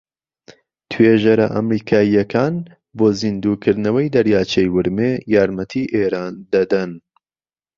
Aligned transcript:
توێژەرە 0.91 1.47
ئەمریكاییەكان 1.55 2.55
بۆ 2.97 3.07
زیندووكردنەوەی 3.21 4.11
دەریاچەی 4.15 4.71
ورمێ 4.75 5.11
یارمەتی 5.33 5.91
ئێران 5.95 6.33
دەدەن 6.53 6.91